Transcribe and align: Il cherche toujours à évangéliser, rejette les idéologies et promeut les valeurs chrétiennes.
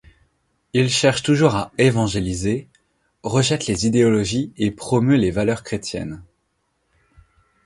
Il 0.73 0.89
cherche 0.89 1.21
toujours 1.21 1.53
à 1.53 1.71
évangéliser, 1.77 2.67
rejette 3.21 3.67
les 3.67 3.85
idéologies 3.85 4.51
et 4.57 4.71
promeut 4.71 5.15
les 5.15 5.29
valeurs 5.29 5.61
chrétiennes. 5.63 6.23